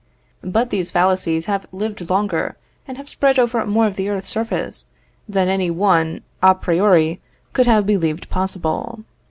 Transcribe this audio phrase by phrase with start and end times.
[0.43, 2.57] But these fallacies have lived longer
[2.87, 4.87] and have spread over more of the earth's surface
[5.29, 7.21] than any one a priori
[7.53, 9.03] could have believed possible.